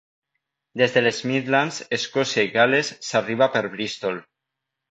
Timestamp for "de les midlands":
0.95-1.77